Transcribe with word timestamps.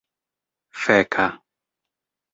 feka 0.81 1.27